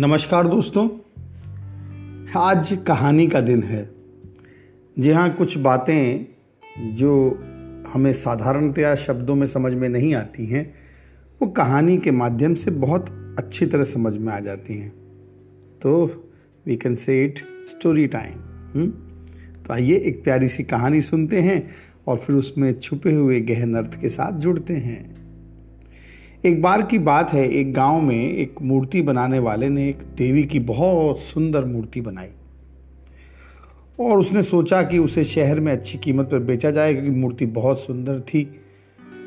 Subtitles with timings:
[0.00, 0.88] नमस्कार दोस्तों।
[2.36, 3.90] आज कहानी का दिन है।
[4.98, 6.26] जी हाँ कुछ बातें
[6.94, 7.40] जो
[7.92, 10.74] हमें साधारणतया शब्दों में समझ में नहीं आती हैं,
[11.42, 14.90] वो कहानी के माध्यम से बहुत अच्छी तरह समझ में आ जाती हैं।
[15.82, 16.06] तो
[16.66, 18.90] we can say it story time
[19.62, 21.70] तो आइए एक प्यारी सी कहानी सुनते हैं
[22.06, 25.18] और फिर उसमें छुपे हुए गहन अर्थ के साथ जुड़ते हैं।
[26.46, 30.44] एक बार की बात है, एक गाँव में एक मूर्ति बनाने वाले ने एक देवी
[30.44, 32.28] की बहुत सुंदर मूर्ति बनाई।
[34.00, 37.78] और उसने सोचा कि उसे शहर में अच्छी कीमत पर बेचा जाए, क्योंकि मूर्ति बहुत
[37.78, 38.60] सुंदर थी।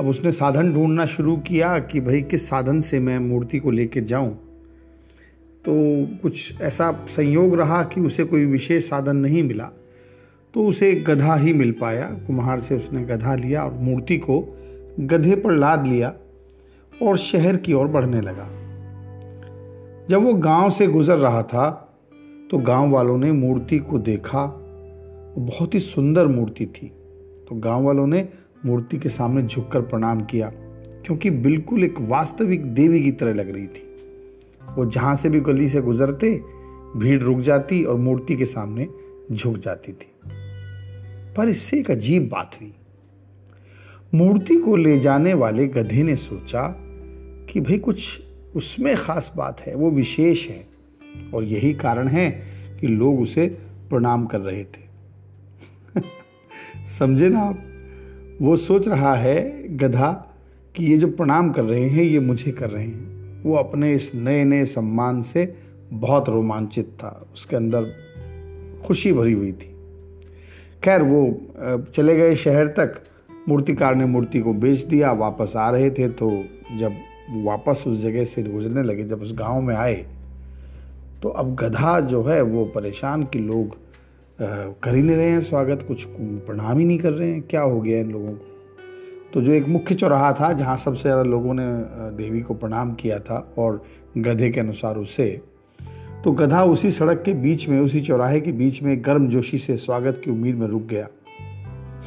[0.00, 4.00] अब उसने साधन ढूंढना शुरू किया कि भाई, किस साधन से मैं मूर्ति को लेकर
[4.00, 4.34] जाऊँ?
[5.64, 5.72] तो
[6.22, 9.70] कुछ ऐसा संयोग रहा कि उसे कोई विशेष साधन नहीं मिला।
[10.54, 14.58] तो उसे गधा ही मिल पाया। कुम्हार से उसने गधा लिया और मूर्ति को
[15.00, 16.14] गधे पर लाद लिया।
[17.02, 18.48] और शहर की ओर बढ़ने लगा।
[20.10, 21.70] जब वो गाँव से गुजर रहा था
[22.50, 24.44] तो गाँव वालों ने मूर्ति को देखा।
[25.38, 26.86] बहुत ही सुंदर मूर्ति थी।
[27.48, 28.28] तो गाँव वालों ने
[28.66, 30.50] मूर्ति के सामने झुककर प्रणाम किया,
[31.04, 33.82] क्योंकि बिल्कुल एक वास्तविक देवी की तरह लग रही थी।
[34.76, 36.30] वो जहाँ से भी गली से गुजरते,
[36.96, 38.88] भीड़ रुक जाती और मूर्ति के सामने
[39.32, 40.12] झुक जाती थी।
[41.36, 42.74] पर इससे एक अजीब बात हुई।
[44.14, 46.62] मूर्ति को ले जाने वाले गधे ने सोचा
[47.50, 48.22] कि भाई कुछ
[48.56, 50.66] उसमें ख़ास बात है, वो विशेष है।
[51.34, 52.42] और यही कारण है
[52.80, 53.46] कि लोग उसे
[53.90, 54.86] प्रणाम कर रहे थे।
[56.98, 57.62] समझे ना आप?
[58.42, 60.36] वो सोच रहा है, गधा,
[60.74, 64.12] कि ये जो प्रणाम कर रहे हैं, ये मुझे कर रहे हैं। वो अपने इस
[64.14, 65.54] नए नए सम्मान से
[65.92, 67.86] बहुत रोमांचित था। उसके अंदर
[68.86, 69.74] खुशी भरी हुई थी।
[70.84, 71.40] खैर, वो
[71.96, 73.02] चले गए शहर तक।
[73.48, 76.44] मूर्तिकार ने मूर्ति को बेच दिया, वापस आ रहे थे तो
[76.76, 76.92] जब
[77.28, 79.94] वापस उस जगह से गुजरने लगे, जब उस गाँव में आए
[81.22, 83.76] तो अब गधा जो है, वो परेशान कि लोग
[84.38, 87.80] कर ही नहीं रहे हैं स्वागत, कुछ प्रणाम ही नहीं कर रहे हैं। क्या हो
[87.80, 88.44] गया इन लोगों को?
[89.32, 91.64] तो जो एक मुख्य चौराहा था, जहाँ सबसे ज़्यादा लोगों ने
[92.16, 93.82] देवी को प्रणाम किया था और
[94.18, 95.28] गधे के अनुसार उसे
[96.24, 99.76] तो गधा उसी सड़क के बीच में, उसी चौराहे के बीच में गर्म जोशी से
[99.76, 101.08] स्वागत की उम्मीद में रुक गया।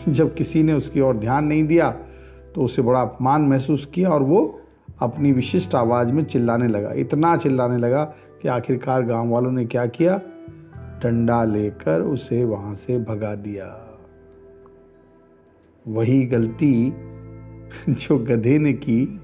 [0.08, 1.90] जब किसी ने उसकी ओर ध्यान नहीं दिया
[2.56, 4.59] तो उसे बड़ा अपमान महसूस किया और वो
[5.02, 8.04] अपनी विशिष्ट आवाज़ में चिल्लाने लगा। इतना चिल्लाने लगा
[8.42, 10.22] कि आखिरकार गाँव वालों ने क्या किया?
[11.04, 14.00] डंडा लेकर उसे वहाँ से भगा दिया।
[15.88, 16.94] वही गलती
[17.90, 19.22] जो गधे ने की,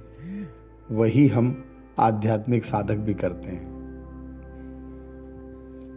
[0.92, 1.66] वही हम
[2.00, 3.76] आध्यात्मिक साधक भी करते हैं।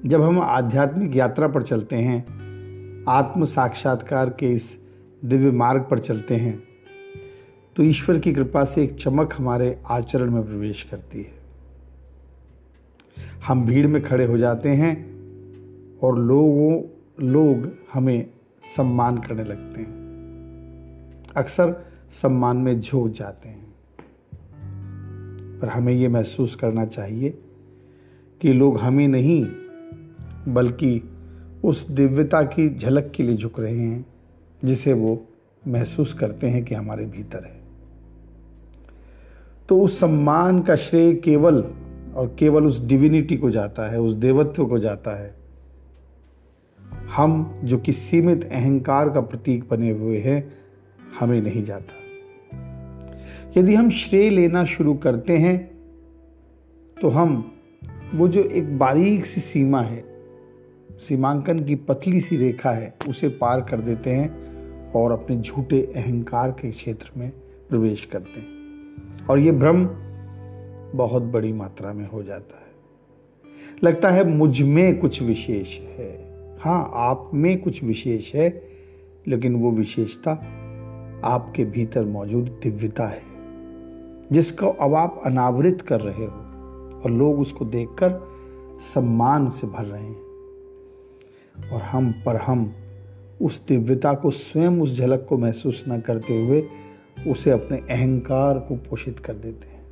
[0.07, 2.27] जब हम आध्यात्मिक यात्रा पर चलते हैं,
[3.09, 4.83] आत्म साक्षात्कार के इस
[5.25, 6.68] दिव्य मार्ग पर चलते हैं
[7.79, 11.33] तो ईश्वर की कृपा से एक चमक हमारे आचरण में प्रवेश करती है।
[13.47, 15.21] हम भीड़ में खड़े हो जाते हैं
[15.99, 16.83] और लोगों,
[17.27, 18.31] लोग हमें
[18.77, 19.91] सम्मान करने लगते हैं।
[21.37, 23.75] अक्सर सम्मान में झोंक जाते हैं।
[25.61, 27.39] पर हमें ये महसूस करना चाहिए
[28.41, 29.47] कि लोग हमें नहीं,
[30.55, 31.03] बल्कि
[31.65, 34.07] उस दिव्यता की झलक के लिए झुक रहे हैं,
[34.65, 35.25] जिसे वो
[35.69, 37.58] महसूस करते हैं कि हमारे भीतर है।
[39.69, 41.63] तो उस सम्मान का श्रेय केवल
[42.15, 45.35] और केवल उस डिविनिटी को जाता है, उस देवत्व को जाता है।
[47.17, 50.53] हम जो कि सीमित अहंकार का प्रतीक बने हुए हैं,
[51.21, 51.95] हमें नहीं जाता।
[53.57, 55.71] यदि हम श्रेय लेना शुरू करते हैं
[56.97, 57.53] तो हम
[58.15, 60.05] वो जो एक बारीक सी सीमा है,
[61.01, 66.51] सीमांकन की पतली सी रेखा है, उसे पार कर देते हैं और अपने झूठे अहंकार
[66.51, 67.31] के क्षेत्र में
[67.71, 68.58] प्रवेश करते हैं।
[69.31, 69.89] और ये भ्रम
[70.99, 72.69] बहुत बड़ी मात्रा में हो जाता है।
[73.85, 76.29] लगता है मुझमें कुछ विशेष है।
[76.61, 78.63] हाँ आप में कुछ विशेष है,
[79.29, 80.31] लेकिन वो विशेषता
[81.25, 83.23] आपके भीतर मौजूद दिव्यता है,
[84.33, 86.49] जिसको अब आप अनावृत कर रहे हो
[87.01, 88.29] और लोग उसको देखकर
[88.81, 90.29] सम्मान से भर रहे हैं।
[91.73, 92.73] और हम पर हम
[93.43, 96.69] उस दिव्यता को स्वयं उस झलक को महसूस न करते हुए
[97.27, 99.83] उसे अपने अहंकार को पोषित कर देते हैं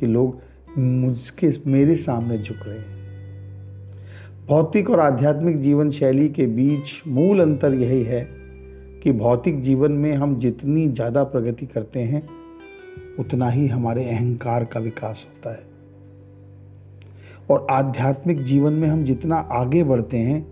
[0.00, 0.40] कि लोग
[0.78, 3.00] मुझके, मेरे सामने झुक रहे हैं।
[4.46, 8.28] भौतिक और आध्यात्मिक जीवन शैली के बीच मूल अंतर यही है
[9.02, 12.28] कि भौतिक जीवन में हम जितनी ज़्यादा प्रगति करते हैं,
[13.18, 15.62] उतना ही हमारे अहंकार का विकास होता है।
[17.50, 20.46] और आध्यात्मिक जीवन में हम जितना आगे बढ़ते हैं,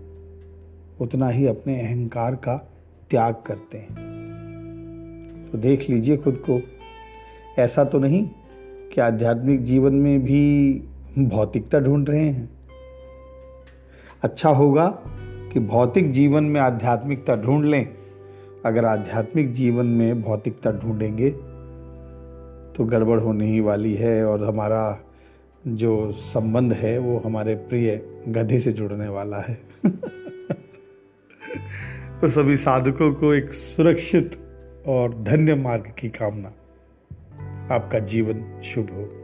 [1.01, 2.69] उतना ही अपने अहंकार का
[3.09, 4.20] त्याग करते हैं।
[5.51, 6.61] तो देख लीजिए खुद को।
[7.59, 8.29] ऐसा तो नहीं
[8.93, 10.73] कि आध्यात्मिक जीवन में भी
[11.19, 12.49] भौतिकता ढूंढ रहे हैं।
[14.21, 14.87] अच्छा होगा
[15.53, 17.89] कि भौतिक जीवन में आध्यात्मिकता ढूंढ लें।
[18.65, 21.29] अगर आध्यात्मिक जीवन में भौतिकता ढूंढेंगे
[22.77, 24.99] तो गड़बड़ होने ही वाली है और हमारा
[25.67, 29.61] जो संबंध है, वो हमारे प्रिय गधे से जुड़ने वाला है।
[32.21, 34.50] तो सभी साधकों को एक सुरक्षित
[34.87, 36.53] और धन्य मार्ग की कामना।
[37.75, 39.20] आपका जीवन शुभ हो।